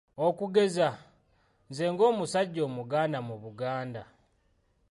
[0.27, 0.87] Okugeza,
[1.69, 4.03] nze ng'omusajja Omuganda mu Buganda.